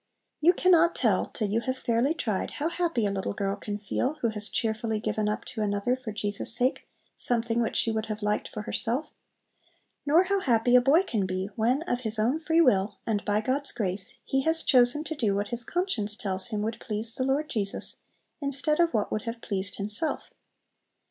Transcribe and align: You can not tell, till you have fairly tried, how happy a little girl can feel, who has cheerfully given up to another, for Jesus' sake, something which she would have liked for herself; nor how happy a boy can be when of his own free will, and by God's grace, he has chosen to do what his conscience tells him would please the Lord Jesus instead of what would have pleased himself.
You 0.39 0.53
can 0.53 0.71
not 0.71 0.95
tell, 0.95 1.27
till 1.27 1.47
you 1.47 1.59
have 1.61 1.77
fairly 1.77 2.15
tried, 2.15 2.53
how 2.57 2.69
happy 2.69 3.05
a 3.05 3.11
little 3.11 3.35
girl 3.35 3.55
can 3.55 3.77
feel, 3.77 4.15
who 4.21 4.29
has 4.29 4.49
cheerfully 4.49 4.99
given 4.99 5.29
up 5.29 5.45
to 5.45 5.61
another, 5.61 5.95
for 5.95 6.11
Jesus' 6.11 6.51
sake, 6.51 6.87
something 7.15 7.61
which 7.61 7.75
she 7.77 7.91
would 7.91 8.07
have 8.07 8.23
liked 8.23 8.47
for 8.47 8.63
herself; 8.63 9.09
nor 10.03 10.23
how 10.23 10.39
happy 10.39 10.75
a 10.75 10.81
boy 10.81 11.03
can 11.03 11.27
be 11.27 11.51
when 11.55 11.83
of 11.83 11.99
his 11.99 12.17
own 12.17 12.39
free 12.39 12.61
will, 12.61 12.97
and 13.05 13.23
by 13.25 13.41
God's 13.41 13.71
grace, 13.71 14.15
he 14.25 14.41
has 14.41 14.63
chosen 14.63 15.03
to 15.03 15.13
do 15.13 15.35
what 15.35 15.49
his 15.49 15.63
conscience 15.63 16.15
tells 16.15 16.47
him 16.47 16.63
would 16.63 16.79
please 16.79 17.13
the 17.13 17.23
Lord 17.23 17.47
Jesus 17.47 17.97
instead 18.41 18.79
of 18.79 18.95
what 18.95 19.11
would 19.11 19.21
have 19.29 19.39
pleased 19.39 19.75
himself. 19.75 20.31